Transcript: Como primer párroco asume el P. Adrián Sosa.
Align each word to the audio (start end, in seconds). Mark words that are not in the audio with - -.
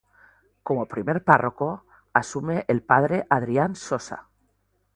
Como 0.63 0.87
primer 0.87 1.23
párroco 1.23 1.85
asume 2.11 2.65
el 2.67 2.81
P. 2.81 3.27
Adrián 3.29 3.75
Sosa. 3.75 4.29